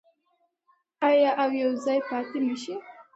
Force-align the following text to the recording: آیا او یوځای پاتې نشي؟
آیا 1.09 1.31
او 1.41 1.49
یوځای 1.63 1.99
پاتې 2.09 2.37
نشي؟ 2.47 2.75